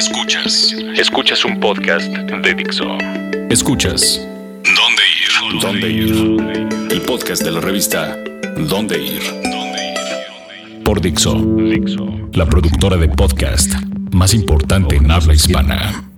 [0.00, 0.74] Escuchas.
[0.96, 2.86] Escuchas un podcast de Dixo.
[3.50, 4.18] Escuchas.
[4.64, 5.60] ¿Dónde ir?
[5.60, 6.90] ¿Dónde ir?
[6.90, 8.16] El podcast de la revista
[8.56, 9.20] ¿Dónde ir?
[10.84, 11.36] Por Dixo.
[12.32, 13.74] La productora de podcast
[14.10, 16.09] más importante en habla hispana.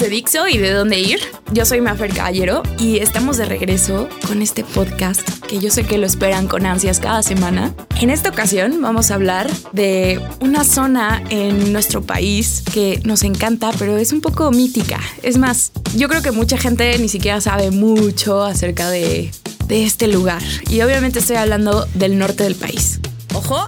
[0.00, 1.20] De Dixo y de dónde ir.
[1.52, 5.98] Yo soy Mafer Caballero y estamos de regreso con este podcast que yo sé que
[5.98, 7.74] lo esperan con ansias cada semana.
[8.00, 13.72] En esta ocasión vamos a hablar de una zona en nuestro país que nos encanta,
[13.78, 15.00] pero es un poco mítica.
[15.22, 19.30] Es más, yo creo que mucha gente ni siquiera sabe mucho acerca de,
[19.66, 20.42] de este lugar.
[20.70, 23.00] Y obviamente estoy hablando del norte del país.
[23.34, 23.66] Ojo,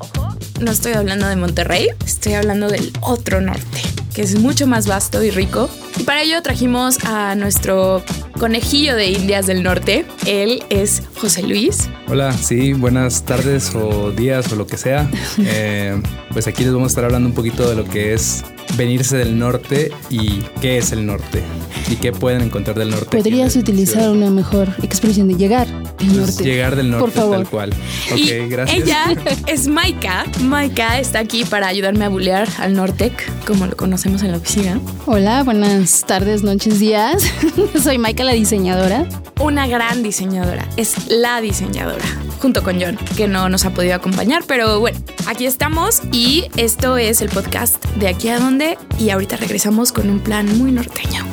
[0.62, 3.71] no estoy hablando de Monterrey, estoy hablando del otro norte,
[4.14, 5.68] que es mucho más vasto y rico.
[5.98, 8.02] Y para ello trajimos a nuestro
[8.38, 10.04] conejillo de Indias del Norte.
[10.26, 11.88] Él es José Luis.
[12.08, 15.08] Hola, sí, buenas tardes o días o lo que sea.
[15.44, 16.00] Eh,
[16.32, 18.44] pues aquí les vamos a estar hablando un poquito de lo que es
[18.76, 21.42] venirse del norte y qué es el norte
[21.88, 23.16] y qué pueden encontrar del norte.
[23.16, 26.44] Podrías utilizar una mejor expresión de llegar del Pues norte.
[26.44, 27.36] llegar del norte Por favor.
[27.36, 27.70] tal cual.
[28.12, 28.82] Ok, y gracias.
[28.82, 29.04] ella
[29.46, 30.24] es Maika.
[30.40, 34.80] Maika está aquí para ayudarme a bulear al Nortec, como lo conocemos en la oficina.
[35.06, 37.22] Hola, buenas tardes, noches, días.
[37.82, 39.06] Soy Maika, la diseñadora.
[39.40, 40.66] Una gran diseñadora.
[40.76, 42.04] Es la diseñadora.
[42.42, 44.42] Junto con John, que no nos ha podido acompañar.
[44.48, 48.78] Pero bueno, aquí estamos y esto es el podcast de aquí a dónde.
[48.98, 51.24] Y ahorita regresamos con un plan muy norteño.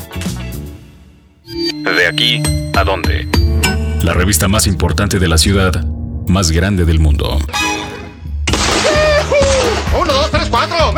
[1.45, 2.43] De aquí
[2.75, 3.27] a dónde.
[4.03, 5.83] La revista más importante de la ciudad,
[6.27, 7.39] más grande del mundo.
[9.99, 10.93] ¡Uno, dos, tres, cuatro!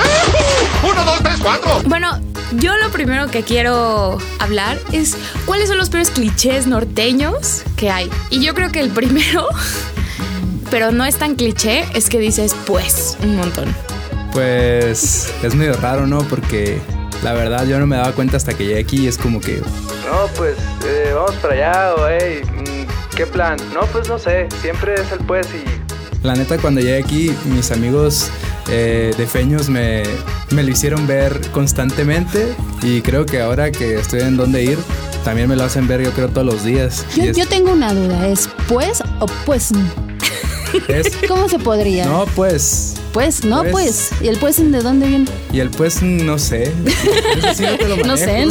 [0.84, 1.82] ¡Uno, dos, tres, cuatro!
[1.86, 2.20] Bueno,
[2.58, 5.16] yo lo primero que quiero hablar es
[5.46, 8.10] cuáles son los peores clichés norteños que hay.
[8.30, 9.48] Y yo creo que el primero,
[10.72, 13.76] pero no es tan cliché, es que dices pues un montón.
[14.32, 16.20] Pues es medio raro, ¿no?
[16.24, 16.80] Porque
[17.24, 19.58] la verdad yo no me daba cuenta hasta que llegué aquí y es como que
[19.58, 20.56] No, pues
[20.86, 23.58] eh, vamos para allá, o hey, mm, ¿qué plan?
[23.74, 27.72] No, pues no sé, siempre es el pues y La neta, cuando llegué aquí, mis
[27.72, 28.30] amigos
[28.70, 30.04] eh, de Feños me,
[30.52, 34.78] me lo hicieron ver constantemente y creo que ahora que estoy en dónde ir,
[35.26, 37.06] también me lo hacen ver yo creo todos los días.
[37.16, 39.72] Yo, Y es- yo tengo una duda, ¿es pues o pues?
[40.88, 42.06] Es- ¿Cómo se podría?
[42.06, 42.96] no, pues.
[43.14, 44.10] Pues, no, Pues.
[44.10, 44.22] pues.
[44.22, 45.26] ¿Y el pues de dónde viene?
[45.52, 46.72] Y el pues, no sé.
[47.56, 48.48] Sí no te lo No sé.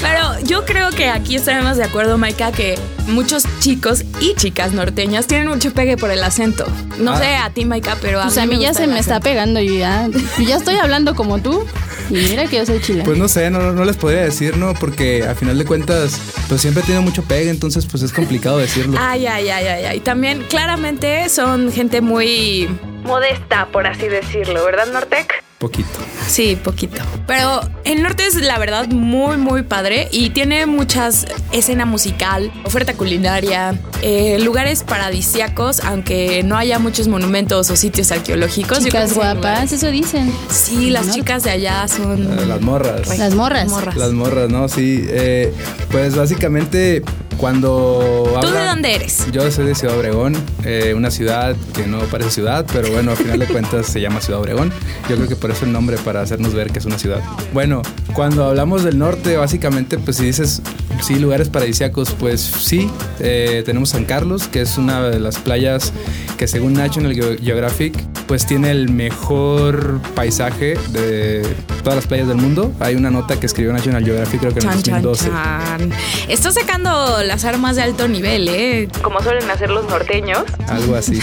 [0.00, 2.78] Pero yo creo que aquí estaremos de acuerdo, Maika, que
[3.08, 6.66] muchos chicos y chicas norteñas tienen mucho pegue por el acento.
[6.98, 7.18] No Ah.
[7.18, 9.20] sé a ti, Maika, pero a Pues mí, a mí me ya se me está
[9.20, 11.64] pegando y ya, y ya estoy hablando como tú.
[12.12, 13.04] Y mira que yo soy chilena.
[13.04, 14.74] Pues no sé, no, no les podría decir, ¿no?
[14.74, 18.98] Porque a final de cuentas, pues siempre tiene mucho pegue, entonces pues es complicado decirlo.
[19.00, 20.00] Ay, ay, ay, ay, ay.
[20.00, 22.68] También claramente son gente muy
[23.04, 25.42] modesta, por así decirlo, ¿verdad, Nortec?
[25.62, 26.00] Poquito.
[26.26, 27.00] Sí, poquito.
[27.28, 32.94] Pero el norte es la verdad muy, muy padre y tiene muchas escena musical, oferta
[32.94, 38.80] culinaria, eh, lugares paradisiacos, aunque no haya muchos monumentos o sitios arqueológicos.
[38.82, 40.32] Chicas guapas, eso dicen.
[40.50, 41.14] Sí, las ¿No?
[41.14, 43.16] chicas de allá son Las morras.
[43.16, 43.68] Las morras.
[43.68, 43.94] morras.
[43.96, 44.68] Las morras, ¿no?
[44.68, 45.04] Sí.
[45.10, 45.52] eh,
[45.92, 47.04] pues básicamente
[47.36, 48.38] cuando...
[48.40, 49.26] ¿Tú de dónde eres?
[49.32, 53.16] Yo soy de Ciudad Obregón, eh, una ciudad que no parece ciudad, pero bueno, al
[53.16, 54.72] final de cuentas se llama Ciudad Obregón.
[55.08, 57.20] Yo creo que por eso el nombre, para hacernos ver que es una ciudad.
[57.52, 57.82] Bueno,
[58.14, 60.62] cuando hablamos del norte, básicamente, pues si dices,
[61.02, 62.90] sí, lugares paradisíacos, pues sí,
[63.20, 65.92] eh, tenemos San Carlos, que es una de las playas
[66.36, 67.94] que según National Geo- Geographic,
[68.32, 71.46] pues tiene el mejor paisaje de
[71.82, 72.72] todas las playas del mundo.
[72.80, 75.28] Hay una nota que escribió National Geographic, creo que en el Chan, chan, 2012.
[75.28, 75.92] chan.
[76.28, 78.88] Está sacando las armas de alto nivel, ¿eh?
[79.02, 80.44] Como suelen hacer los norteños.
[80.66, 81.20] Algo así.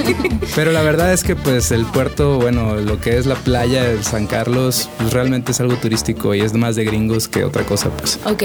[0.54, 4.00] Pero la verdad es que pues el puerto, bueno, lo que es la playa de
[4.04, 7.90] San Carlos, pues realmente es algo turístico y es más de gringos que otra cosa,
[7.90, 8.20] pues.
[8.24, 8.44] Ok,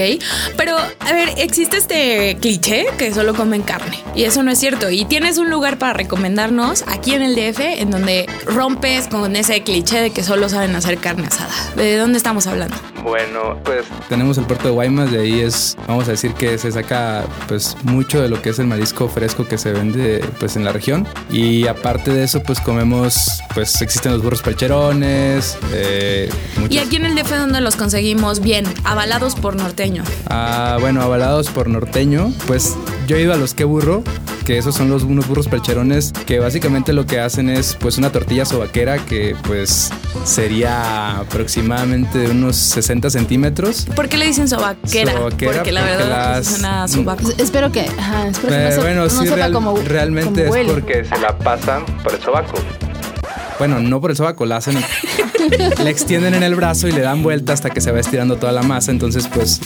[0.56, 4.90] pero a ver, existe este cliché que solo comen carne y eso no es cierto.
[4.90, 8.07] Y tienes un lugar para recomendarnos aquí en el DF en donde
[8.46, 11.52] rompes con ese cliché de que solo saben hacer carne asada.
[11.76, 12.76] ¿De dónde estamos hablando?
[13.02, 16.70] bueno, pues Tenemos el puerto de Guaymas, de ahí es, vamos a decir que se
[16.70, 20.64] saca pues mucho de lo que es el marisco fresco que se vende pues en
[20.64, 21.06] la región.
[21.30, 26.30] Y aparte de eso pues comemos, pues existen los burros percherones, eh,
[26.68, 30.02] Y aquí en el DF donde los conseguimos bien, avalados por norteño.
[30.28, 32.76] Ah, bueno, avalados por norteño, pues
[33.08, 34.04] yo he ido a los que burro,
[34.46, 38.10] que esos son los unos burros percherones que básicamente lo que hacen es pues una
[38.12, 39.90] tortilla sobaquera que pues
[40.24, 43.86] sería aproximadamente de unos 60 centímetros.
[43.96, 45.12] ¿Por qué le dicen sobaquera?
[45.12, 47.30] Sobaquera porque la porque verdad las- es una sobaco.
[47.38, 50.28] Espero que, ajá, espero que Eh, no, se- bueno, no sí, sepa real- como realmente
[50.30, 50.72] como es huele.
[50.72, 52.54] porque Que se la pasan por el sobaco.
[53.58, 54.78] Bueno, no por el sobaco, la hacen,
[55.82, 58.52] la extienden en el brazo y le dan vuelta hasta que se va estirando toda
[58.52, 59.60] la masa, entonces pues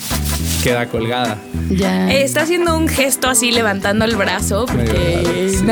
[0.62, 1.38] queda colgada.
[1.70, 2.10] Ya.
[2.12, 5.64] Eh, Está haciendo un gesto así levantando el brazo porque sí.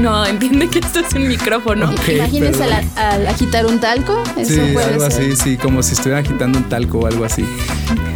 [0.00, 1.90] No entiende que esto es un micrófono.
[1.90, 4.22] Ok, Imagínense al, al agitar un talco.
[4.36, 5.22] Eso Sí, puede algo ser.
[5.32, 7.44] así, sí, como si estuvieran agitando un talco o algo así.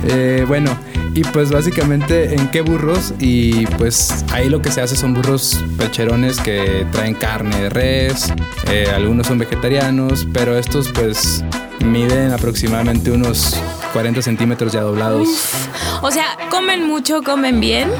[0.08, 0.70] Eh, bueno,
[1.14, 5.62] y pues básicamente en qué burros y pues ahí lo que se hace son burros
[5.76, 8.32] percherones que traen carne de res,
[8.70, 11.44] eh, algunos son vegetarianos, pero estos pues
[11.84, 13.56] miden aproximadamente unos
[13.92, 15.28] 40 centímetros ya doblados.
[16.02, 17.90] O sea, comen mucho, comen bien.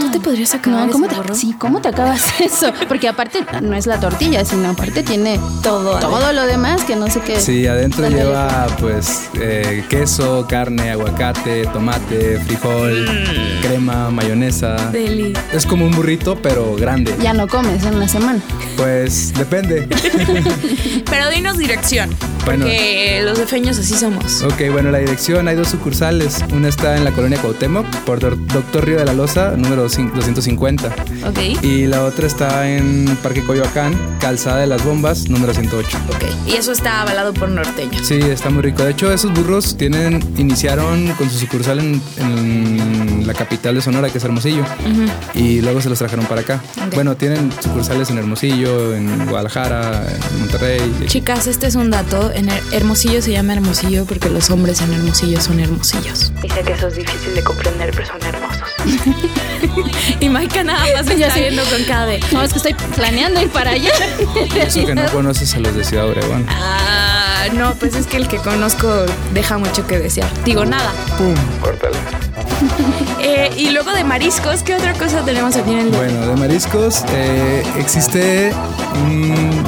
[0.00, 2.72] ¿Tú te podrías acabar No, ¿cómo ese te, sí, ¿cómo te acabas eso?
[2.88, 5.98] Porque aparte no es la tortilla, sino aparte tiene Todo.
[5.98, 7.40] todo lo demás que no sé qué.
[7.40, 8.16] Sí, adentro Dale.
[8.16, 13.06] lleva pues eh, queso, carne, aguacate, tomate, frijol,
[13.62, 14.76] crema, mayonesa.
[14.90, 15.32] Deli.
[15.52, 17.14] Es como un burrito, pero grande.
[17.22, 18.40] Ya no comes en una semana.
[18.76, 19.88] Pues depende.
[21.08, 22.10] Pero dinos dirección.
[22.44, 22.64] Bueno.
[22.66, 24.42] Porque los defeños así somos.
[24.42, 26.44] ok, bueno, la dirección hay dos sucursales.
[26.52, 30.88] Una está en la colonia Cuauhtémoc, por Doctor Río de la Loza, número cin- 250.
[31.26, 31.62] Ok.
[31.64, 35.98] Y la otra está en Parque Coyoacán, Calzada de las Bombas, número 108.
[36.14, 36.24] Ok.
[36.46, 38.06] Y eso está avalado por norteños.
[38.06, 38.82] Sí, está muy rico.
[38.84, 42.95] De hecho, esos burros tienen, iniciaron con su sucursal en, en
[43.26, 44.64] la capital de Sonora, que es Hermosillo.
[45.34, 46.60] Y luego se los trajeron para acá.
[46.94, 50.94] Bueno, tienen sucursales en Hermosillo, en Guadalajara, en Monterrey.
[51.06, 52.30] Chicas, este es un dato.
[52.32, 56.32] En Her- Hermosillo se llama Hermosillo porque los hombres en Hermosillo son hermosillos.
[56.42, 58.62] Dice que eso es difícil de comprender, pero son hermosos.
[60.20, 61.40] Y Maika nada más me Ya está sé.
[61.42, 62.20] viendo con cara de.
[62.32, 63.90] No, es que estoy planeando ir para allá.
[64.56, 66.46] Eso que no conoces a los de Ciudad Obregón.
[66.48, 68.88] Ah, no, pues es que el que conozco
[69.34, 70.28] deja mucho que desear.
[70.44, 70.92] Digo nada.
[71.60, 71.96] Córtale.
[73.20, 77.02] Eh, y luego de mariscos, ¿qué otra cosa tenemos aquí en el Bueno, de mariscos
[77.12, 78.52] eh, existe
[79.06, 79.64] un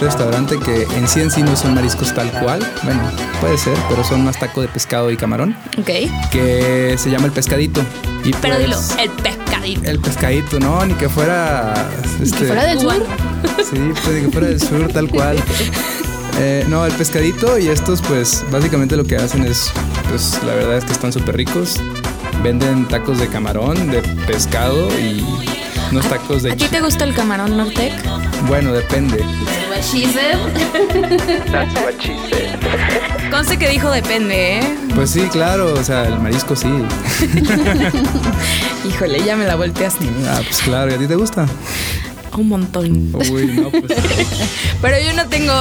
[0.00, 2.60] restaurante que en sí en sí no son mariscos tal cual.
[2.82, 3.00] Bueno,
[3.40, 5.90] puede ser, pero son más taco de pescado y camarón, Ok.
[6.30, 7.82] que se llama el pescadito.
[8.24, 9.90] Y Pero pues, dilo, el pescadito.
[9.90, 11.74] El pescadito, no, ni que fuera.
[12.20, 12.94] Este, Que fuera del sur.
[13.58, 15.36] Sí, pues ni que fuera del sur, tal cual.
[16.40, 19.72] Eh, no, el pescadito y estos, pues básicamente lo que hacen es,
[20.08, 21.80] pues la verdad es que están súper ricos.
[22.42, 25.24] Venden tacos de camarón, de pescado y
[25.90, 26.52] unos tacos de.
[26.52, 27.92] ¿A ti te gusta el camarón Nortec?
[28.46, 29.18] Bueno, depende.
[29.18, 29.92] That's
[31.74, 33.30] what she said.
[33.30, 34.76] Conste que dijo depende, ¿eh?
[34.94, 36.68] Pues sí, claro, o sea, el marisco sí.
[38.88, 40.06] Híjole, ya me la volteaste.
[40.28, 41.46] Ah, pues claro, ¿y a ti te gusta?
[42.36, 43.12] Un montón.
[43.30, 43.84] Uy, no, pues.
[44.82, 45.52] Pero yo no tengo.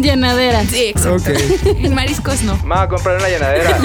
[0.00, 0.64] Llenadera.
[0.64, 1.30] Sí, exacto.
[1.30, 1.66] Ok.
[1.66, 2.56] En mariscos no.
[2.64, 3.78] Me voy a comprar una llenadera.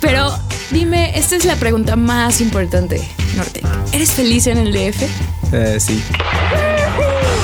[0.00, 0.34] Pero
[0.70, 3.00] dime, esta es la pregunta más importante,
[3.36, 3.62] Norte.
[3.92, 5.02] ¿Eres feliz en el DF?
[5.52, 6.02] Eh, sí.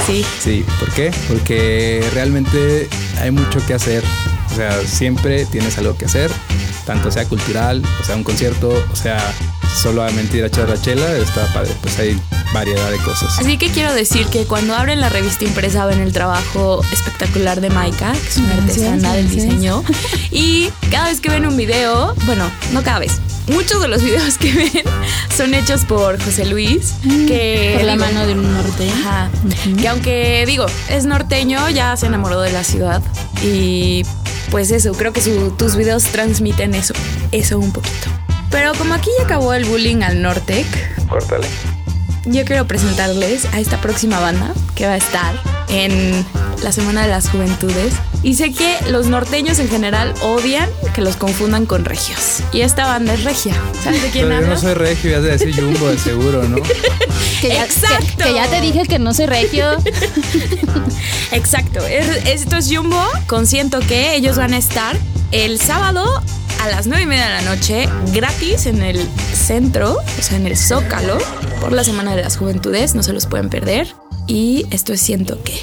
[0.07, 0.25] Sí.
[0.41, 1.11] Sí, ¿por qué?
[1.29, 2.89] Porque realmente
[3.21, 4.05] hay mucho que hacer.
[4.53, 6.31] O sea, siempre tienes algo que hacer,
[6.87, 9.19] tanto sea cultural, o sea, un concierto, o sea,
[9.75, 11.73] solamente ir a echar la chela, está padre.
[11.83, 12.19] Pues hay
[12.53, 13.39] variedad de cosas.
[13.39, 17.71] Así que quiero decir que cuando abren la revista impresa ven el trabajo espectacular de
[17.71, 19.45] Maika, que es una Gracias, artesana del gracias.
[19.47, 19.85] diseño.
[20.31, 23.13] Y cada vez que ven un video, bueno, no cada vez,
[23.49, 24.85] muchos de los videos que ven
[25.37, 28.91] son hechos por José Luis, que Por la digo, mano de un norte.
[28.91, 29.31] Ajá.
[29.81, 33.03] Que aunque digo, es norteño, ya se enamoró de la ciudad.
[33.43, 34.03] Y
[34.51, 36.95] pues eso, creo que su- tus videos transmiten eso,
[37.33, 38.09] eso un poquito.
[38.51, 40.67] Pero como aquí ya acabó el bullying al Nortec,
[41.09, 41.47] Córtale.
[42.25, 45.35] yo quiero presentarles a esta próxima banda que va a estar
[45.69, 46.25] en
[46.63, 47.93] la Semana de las Juventudes.
[48.23, 52.41] Y sé que los norteños en general odian que los confundan con regios.
[52.53, 53.55] Y esta banda es regia.
[53.85, 54.55] ¿Sabes de quién Pero yo hablo?
[54.55, 56.57] no soy regio, ya de decir Jumbo de seguro, ¿no?
[57.41, 58.07] Que ya, Exacto.
[58.17, 59.77] Que, que ya te dije que no soy regio.
[61.33, 61.85] Exacto.
[61.87, 63.03] Es- esto es Jumbo.
[63.27, 64.97] Consiento que ellos van a estar
[65.33, 66.23] el sábado
[66.61, 68.99] a las 9 y media de la noche gratis en el
[69.35, 71.19] centro, o sea, en el Zócalo,
[71.61, 72.95] por la Semana de las Juventudes.
[72.95, 73.89] No se los pueden perder.
[74.27, 75.61] Y esto es Siento que.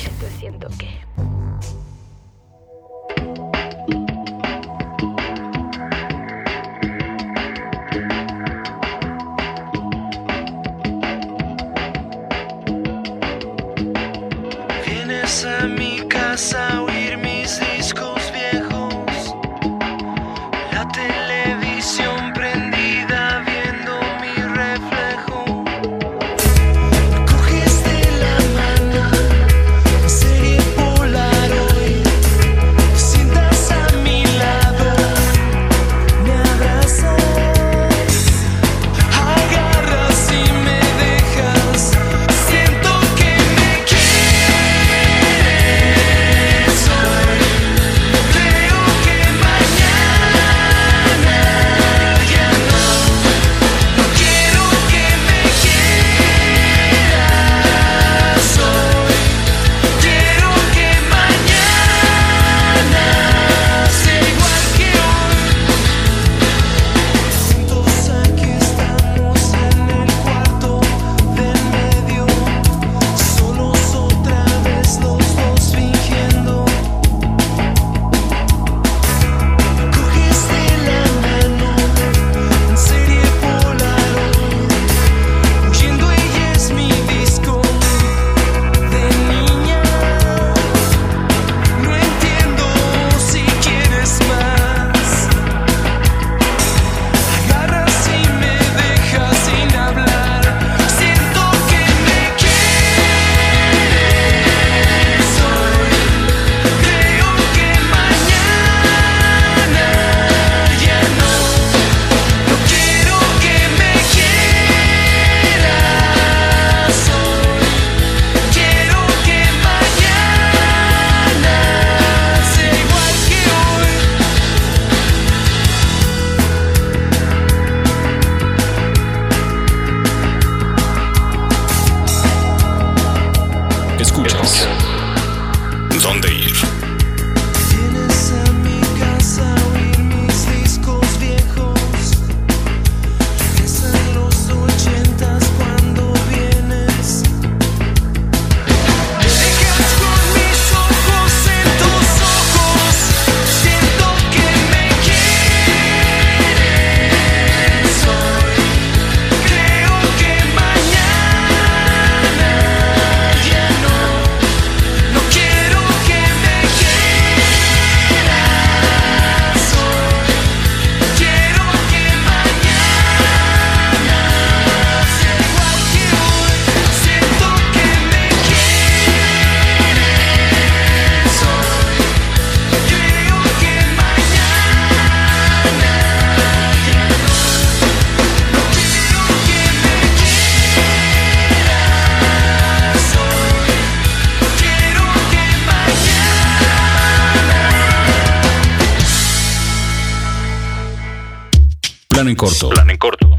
[202.44, 202.70] Corto.
[202.70, 203.36] Plan en corto.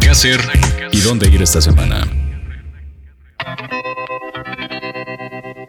[0.00, 0.40] ¿Qué hacer
[0.92, 2.06] y dónde ir esta semana?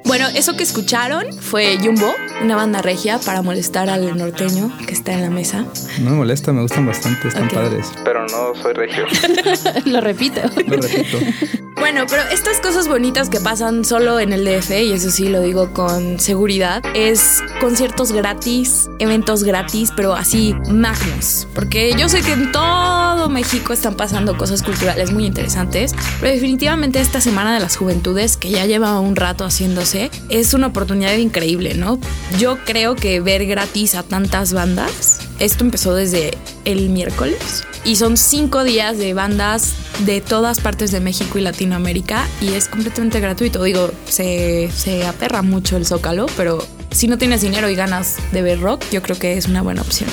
[0.05, 5.13] Bueno, eso que escucharon fue Jumbo, una banda regia para molestar al norteño que está
[5.13, 5.65] en la mesa.
[6.01, 7.91] No me molesta, me gustan bastante, están padres.
[8.05, 9.05] Pero no soy regio.
[9.85, 10.41] Lo repito.
[10.67, 11.17] Lo repito.
[11.79, 15.41] Bueno, pero estas cosas bonitas que pasan solo en el DF, y eso sí lo
[15.41, 21.47] digo con seguridad, es conciertos gratis, eventos gratis, pero así magnos.
[21.53, 26.99] Porque yo sé que en todo México están pasando cosas culturales muy interesantes, pero definitivamente
[26.99, 31.75] esta Semana de las Juventudes, que ya lleva un rato haciéndose, es una oportunidad increíble,
[31.75, 31.99] ¿no?
[32.39, 37.63] Yo creo que ver gratis a tantas bandas, esto empezó desde el miércoles.
[37.85, 39.73] Y son cinco días de bandas
[40.05, 43.63] de todas partes de México y Latinoamérica y es completamente gratuito.
[43.63, 46.59] Digo, se, se aperra mucho el zócalo, pero
[46.91, 49.81] si no tienes dinero y ganas de ver rock, yo creo que es una buena
[49.81, 50.09] opción.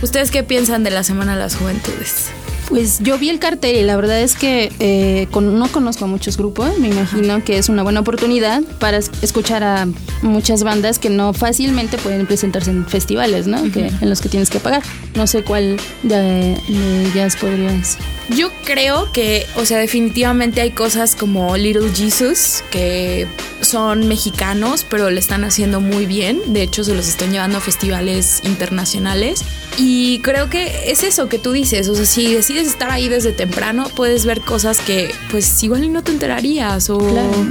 [0.00, 2.30] ¿Ustedes qué piensan de la Semana de las Juventudes?
[2.70, 6.08] Pues yo vi el cartel y la verdad es que eh, con- no conozco a
[6.08, 6.78] muchos grupos.
[6.78, 9.88] Me imagino que es una buena oportunidad para es- escuchar a
[10.22, 13.60] muchas bandas que no fácilmente pueden presentarse en festivales, ¿no?
[13.72, 14.82] que, en los que tienes que pagar.
[15.16, 17.98] No sé cuál de, de ellas podrías.
[18.36, 23.26] Yo creo que, o sea, definitivamente hay cosas como Little Jesus que
[23.62, 26.40] son mexicanos, pero le están haciendo muy bien.
[26.46, 29.42] De hecho, se los están llevando a festivales internacionales.
[29.78, 31.88] Y creo que es eso que tú dices.
[31.88, 35.88] O sea, si decides estar ahí desde temprano, puedes ver cosas que, pues, igual y
[35.88, 36.90] no te enterarías.
[36.90, 36.98] O...
[36.98, 37.46] Claro.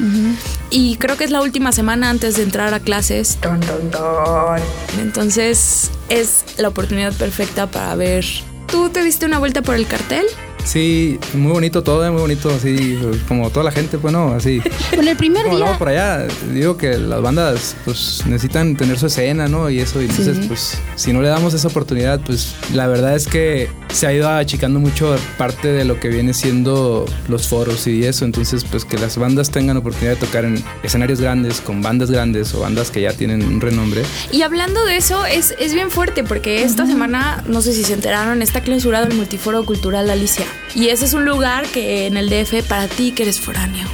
[0.70, 3.38] Y creo que es la última semana antes de entrar a clases.
[3.42, 4.62] Ton, ton, ton.
[5.00, 8.26] Entonces, es la oportunidad perfecta para ver.
[8.68, 10.26] ¿Tú te diste una vuelta por el cartel?
[10.66, 14.62] Sí, muy bonito todo, eh, muy bonito, así como toda la gente, bueno, así.
[14.96, 15.78] Bueno, el primer Como día.
[15.78, 19.70] por allá, digo que las bandas pues necesitan tener su escena, ¿no?
[19.70, 20.44] Y eso, y entonces Sí.
[20.48, 24.30] pues si no le damos esa oportunidad, pues la verdad es que se ha ido
[24.30, 28.98] achicando mucho parte de lo que viene siendo los foros y eso, entonces pues que
[28.98, 33.02] las bandas tengan oportunidad de tocar en escenarios grandes, con bandas grandes o bandas que
[33.02, 34.04] ya tienen un renombre.
[34.32, 37.94] Y hablando de eso, es, es bien fuerte porque esta semana, no sé si se
[37.94, 40.46] enteraron, está clausurado el Multiforo Cultural Alicia.
[40.76, 43.88] Y ese es un lugar que en el DF, para ti que eres foráneo.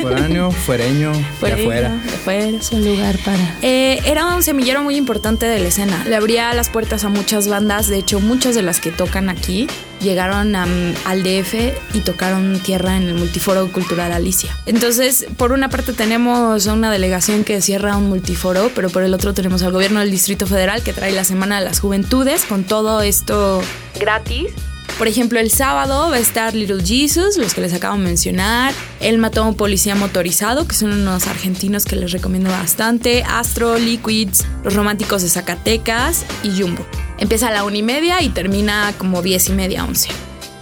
[0.00, 1.88] Foráneo, fuereño, de Fuera, afuera.
[1.90, 2.58] de afuera.
[2.58, 3.56] Es un lugar para.
[3.62, 6.04] Eh, era un semillero muy importante de la escena.
[6.08, 7.88] Le abría las puertas a muchas bandas.
[7.88, 9.66] De hecho, muchas de las que tocan aquí
[10.00, 10.66] llegaron a-
[11.04, 14.50] al DF y tocaron tierra en el Multiforo Cultural Alicia.
[14.66, 19.12] Entonces, por una parte tenemos a una delegación que cierra un multiforo, pero por el
[19.12, 22.64] otro tenemos al gobierno del Distrito Federal que trae la Semana de las Juventudes con
[22.64, 23.60] todo esto
[23.98, 24.46] gratis.
[24.98, 28.72] Por ejemplo, el sábado va a estar Little Jesus, los que les acabo de mencionar.
[29.00, 33.22] Él mató a un policía motorizado, que son unos argentinos que les recomiendo bastante.
[33.22, 36.86] Astro, Liquids, Los Románticos de Zacatecas y Jumbo.
[37.18, 40.08] Empieza a la una y media y termina como diez y media, once.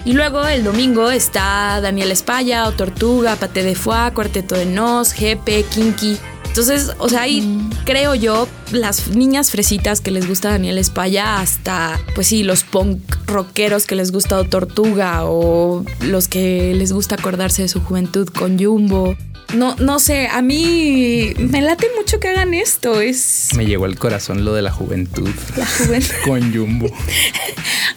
[0.04, 5.12] Y luego el domingo está Daniel Espalla, O Tortuga, Pate de Foie, Cuarteto de Nos,
[5.12, 6.18] Jepe, Kinky.
[6.54, 11.98] Entonces, o sea, ahí creo yo, las niñas fresitas que les gusta Daniel Espalla, hasta,
[12.14, 17.16] pues sí, los punk rockeros que les gusta O Tortuga, o los que les gusta
[17.16, 19.16] acordarse de su juventud con Jumbo.
[19.52, 23.96] No, no sé, a mí me late mucho que hagan esto, es Me llegó al
[23.98, 26.14] corazón lo de la juventud la juventud.
[26.24, 26.90] con Jumbo.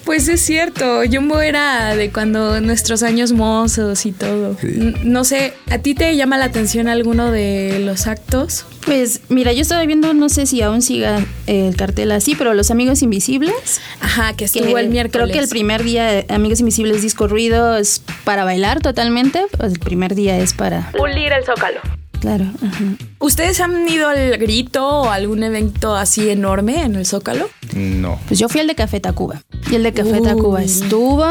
[0.05, 4.55] Pues es cierto, Jumbo era de cuando nuestros años mozos y todo.
[4.59, 4.93] Sí.
[5.03, 8.65] No sé, ¿a ti te llama la atención alguno de los actos?
[8.85, 12.71] Pues mira, yo estaba viendo, no sé si aún siga el cartel así, pero Los
[12.71, 13.81] Amigos Invisibles.
[13.99, 15.25] Ajá, que que estuvo el miércoles.
[15.25, 19.45] Creo que el primer día, eh, Amigos Invisibles Disco Ruido, es para bailar totalmente.
[19.57, 20.91] Pues el primer día es para.
[20.91, 21.79] Pulir el zócalo.
[22.19, 22.45] Claro.
[22.65, 22.83] ajá.
[23.19, 27.49] ¿Ustedes han ido al grito o algún evento así enorme en el Zócalo?
[27.75, 28.19] No.
[28.27, 29.41] Pues yo fui al de Café Tacuba.
[29.69, 30.23] Y el de Café Uy.
[30.23, 31.25] Tacuba estuvo.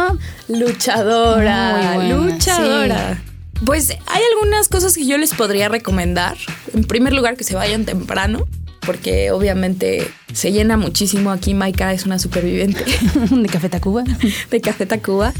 [0.48, 3.22] Luchadora, buena, luchadora.
[3.64, 6.36] Pues hay algunas cosas que yo les podría recomendar.
[6.74, 8.46] En primer lugar, que se vayan temprano,
[8.80, 11.30] porque obviamente se llena muchísimo.
[11.30, 12.84] Aquí Maika es una superviviente.
[13.30, 14.04] de Café Tacuba.
[14.50, 15.32] de Café Tacuba.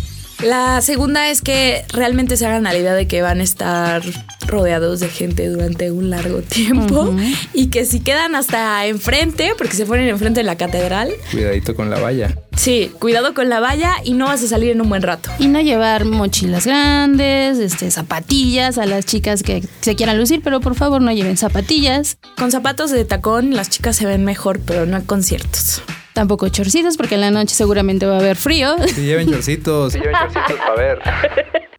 [0.42, 4.02] La segunda es que realmente se hagan a la idea de que van a estar
[4.46, 7.14] rodeados de gente durante un largo tiempo
[7.54, 11.88] y que si quedan hasta enfrente, porque se ponen enfrente de la catedral, Cuidadito con
[11.90, 12.36] la valla.
[12.54, 15.30] sí, cuidado con la valla y no vas a salir en un buen rato.
[15.38, 20.60] Y no llevar mochilas grandes, este, zapatillas a las chicas que se quieran lucir, pero
[20.60, 22.18] por favor no lleven zapatillas.
[22.36, 25.82] Con zapatos de tacón las chicas se ven mejor, pero no en conciertos.
[26.16, 28.74] Tampoco chorcitos, porque en la noche seguramente va a haber frío.
[28.94, 29.92] Si lleven chorcitos.
[29.92, 30.98] Si yo en chorcitos para ver.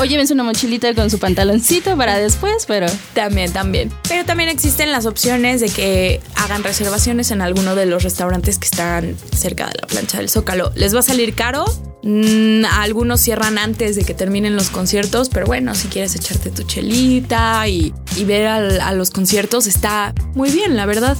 [0.00, 3.90] O llévense una mochilita con su pantaloncito para después, pero También, también.
[4.08, 8.66] Pero también existen las opciones de que hagan reservaciones en alguno de los restaurantes que
[8.66, 10.70] están cerca de la plancha del Zócalo.
[10.76, 11.64] ¿Les va a salir caro?
[12.04, 16.62] Mm, algunos cierran antes de que terminen los conciertos, pero bueno, si quieres echarte tu
[16.62, 21.16] chelita y, y ver al- a los conciertos, está muy bien, la verdad.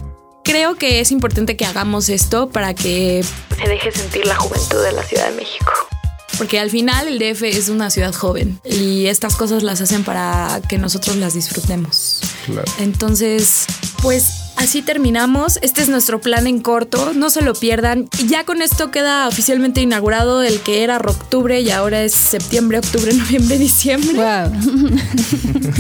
[0.49, 3.23] Creo que es importante que hagamos esto para que
[3.63, 5.71] Se deje sentir la juventud de la Ciudad de México.
[6.39, 10.63] porque al final el DF es una ciudad joven y estas cosas las hacen para
[10.67, 12.21] que nosotros las disfrutemos.
[12.47, 12.65] Claro.
[12.79, 13.67] Entonces,
[14.01, 14.25] pues
[14.57, 15.59] así terminamos.
[15.61, 17.13] Este es nuestro plan en corto.
[17.13, 18.09] No se lo pierdan.
[18.19, 22.79] Y ya con esto queda oficialmente inaugurado el que era octubre y ahora es septiembre,
[22.79, 24.15] octubre, noviembre, diciembre.
[24.15, 24.51] wow.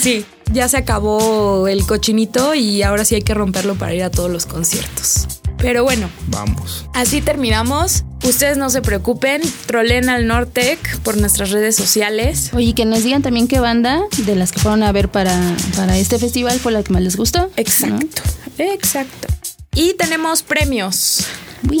[0.00, 4.10] Sí, ya se acabó el cochinito y ahora sí hay que romperlo para ir a
[4.10, 5.26] todos los conciertos.
[5.58, 6.86] Pero bueno, Vamos.
[6.92, 8.04] Así terminamos.
[8.22, 12.50] Ustedes no se preocupen, trolen al Nortec por nuestras redes sociales.
[12.54, 15.38] Oye, que nos digan también qué banda de las que fueron a ver para,
[15.76, 17.50] para este festival fue la que más les gustó.
[17.56, 18.22] Exacto,
[18.58, 19.28] exacto.
[19.74, 21.26] Y tenemos premios.
[21.70, 21.78] Uy.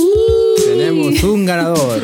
[0.64, 2.02] Tenemos un ganador.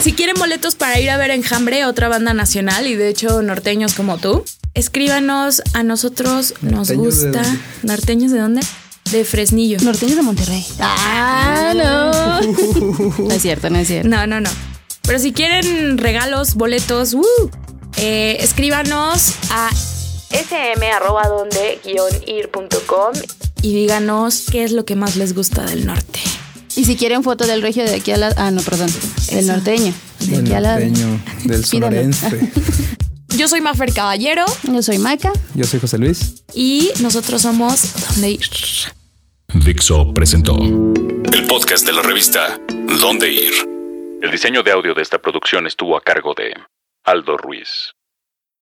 [0.00, 3.94] Si quieren boletos para ir a ver Enjambre, otra banda nacional y de hecho norteños
[3.94, 6.54] como tú, escríbanos a nosotros.
[6.62, 7.42] Nos ¿Norteños de gusta.
[7.42, 7.58] dónde?
[7.82, 8.60] ¿Norteños de dónde?
[9.12, 9.78] De Fresnillo.
[9.82, 10.64] Norteños de Monterrey.
[10.80, 12.10] Ah, no.
[13.18, 14.08] No es cierto, no es cierto.
[14.08, 14.50] No, no, no.
[15.02, 17.24] Pero si quieren regalos, boletos, ¡uh!
[17.96, 19.70] eh, escríbanos a
[21.80, 23.12] sm.donde-ir.com
[23.62, 26.20] y díganos qué es lo que más les gusta del norte.
[26.76, 28.32] Y si quieren foto del regio de aquí a la...
[28.36, 28.88] Ah, no, perdón.
[29.28, 29.52] El Eso.
[29.52, 29.92] norteño.
[30.20, 30.72] De El aquí a la...
[30.78, 32.28] norteño del sonorense.
[33.40, 35.32] Yo soy Mafer Caballero Yo soy Maca.
[35.54, 36.44] Yo soy José Luis.
[36.52, 38.46] y nosotros somos Donde Ir.
[39.64, 42.60] Dixo presentó el podcast de la revista
[43.00, 43.54] Dónde Ir.
[44.20, 46.52] El diseño de audio de esta producción estuvo a cargo de
[47.04, 47.94] Aldo Ruiz.